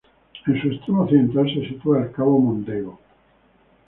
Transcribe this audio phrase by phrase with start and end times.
[0.47, 2.97] En su extremo occidental se sitúa el Cabo Mondego.